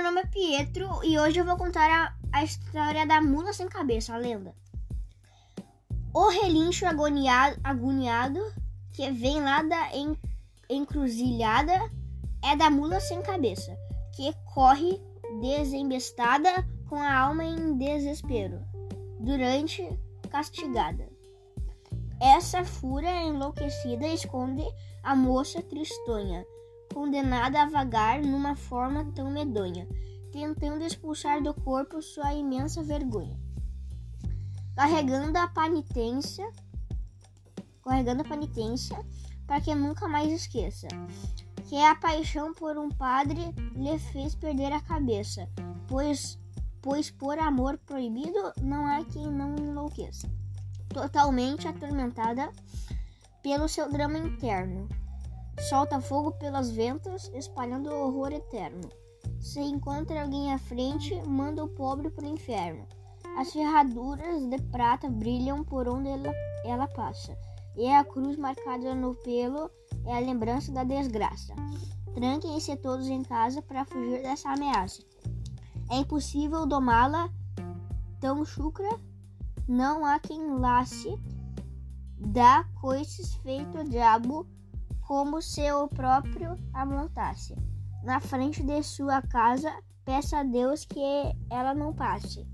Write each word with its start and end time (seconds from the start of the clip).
nome 0.00 0.20
é 0.20 0.26
Pietro 0.26 1.00
e 1.02 1.18
hoje 1.18 1.40
eu 1.40 1.44
vou 1.44 1.56
contar 1.56 1.90
a, 1.90 2.14
a 2.32 2.44
história 2.44 3.04
da 3.04 3.20
mula 3.20 3.52
sem 3.52 3.66
cabeça, 3.66 4.14
a 4.14 4.16
lenda. 4.16 4.54
O 6.14 6.28
relincho 6.28 6.86
agoniado, 6.86 7.58
agoniado 7.64 8.40
que 8.92 9.10
vem 9.10 9.42
lá 9.42 9.60
da 9.62 9.92
en, 9.92 10.16
encruzilhada 10.70 11.90
é 12.44 12.54
da 12.54 12.70
mula 12.70 13.00
sem 13.00 13.20
cabeça, 13.20 13.76
que 14.14 14.32
corre 14.54 15.02
desembestada 15.40 16.64
com 16.88 16.96
a 16.96 17.12
alma 17.12 17.44
em 17.44 17.76
desespero, 17.76 18.60
durante 19.18 19.98
castigada. 20.30 21.08
Essa 22.20 22.64
fúria 22.64 23.22
enlouquecida 23.22 24.06
esconde 24.06 24.64
a 25.02 25.16
moça 25.16 25.60
tristonha 25.60 26.46
condenada 26.92 27.62
a 27.62 27.68
vagar 27.68 28.20
numa 28.20 28.54
forma 28.54 29.04
tão 29.14 29.30
medonha, 29.30 29.86
tentando 30.32 30.84
expulsar 30.84 31.42
do 31.42 31.54
corpo 31.54 32.02
sua 32.02 32.34
imensa 32.34 32.82
vergonha. 32.82 33.38
Carregando 34.74 35.36
a 35.38 35.48
penitência, 35.48 36.48
carregando 37.82 38.22
a 38.22 38.28
penitência 38.28 38.98
para 39.46 39.60
que 39.60 39.74
nunca 39.74 40.06
mais 40.06 40.30
esqueça 40.30 40.88
que 41.68 41.76
a 41.76 41.94
paixão 41.94 42.54
por 42.54 42.78
um 42.78 42.88
padre 42.88 43.54
lhe 43.74 43.98
fez 43.98 44.34
perder 44.34 44.72
a 44.72 44.80
cabeça, 44.80 45.46
pois 45.86 46.38
pois 46.80 47.10
por 47.10 47.38
amor 47.38 47.76
proibido 47.78 48.52
não 48.62 48.86
há 48.86 49.04
quem 49.04 49.26
não 49.26 49.54
enlouqueça. 49.56 50.30
Totalmente 50.88 51.68
atormentada 51.68 52.50
pelo 53.42 53.68
seu 53.68 53.90
drama 53.90 54.16
interno, 54.16 54.88
solta 55.58 56.00
fogo 56.00 56.32
pelas 56.32 56.70
ventas, 56.70 57.30
espalhando 57.34 57.92
horror 57.92 58.32
eterno. 58.32 58.88
Se 59.40 59.60
encontra 59.60 60.22
alguém 60.22 60.52
à 60.52 60.58
frente, 60.58 61.14
manda 61.26 61.64
o 61.64 61.68
pobre 61.68 62.10
para 62.10 62.24
o 62.24 62.32
inferno. 62.32 62.86
As 63.36 63.52
ferraduras 63.52 64.44
de 64.46 64.58
prata 64.62 65.08
brilham 65.08 65.64
por 65.64 65.88
onde 65.88 66.08
ela, 66.08 66.32
ela 66.64 66.88
passa, 66.88 67.36
e 67.76 67.86
a 67.88 68.04
cruz 68.04 68.36
marcada 68.36 68.94
no 68.94 69.14
pelo 69.16 69.70
é 70.04 70.16
a 70.16 70.20
lembrança 70.20 70.72
da 70.72 70.82
desgraça. 70.82 71.54
Tranquem-se 72.14 72.76
todos 72.76 73.06
em 73.06 73.22
casa 73.22 73.62
para 73.62 73.84
fugir 73.84 74.22
dessa 74.22 74.50
ameaça. 74.50 75.02
É 75.90 75.98
impossível 75.98 76.66
domá-la 76.66 77.30
tão 78.20 78.44
chucra, 78.44 78.88
não 79.68 80.04
há 80.04 80.18
quem 80.18 80.58
lace, 80.58 81.16
dá 82.18 82.64
coices 82.80 83.34
feito 83.36 83.84
diabo 83.84 84.46
como 85.08 85.40
se 85.40 85.72
o 85.72 85.88
próprio 85.88 86.54
amontasse. 86.74 87.56
Na 88.04 88.20
frente 88.20 88.62
de 88.62 88.82
sua 88.82 89.22
casa, 89.22 89.72
peça 90.04 90.40
a 90.40 90.42
Deus 90.42 90.84
que 90.84 91.00
ela 91.48 91.74
não 91.74 91.94
passe. 91.94 92.46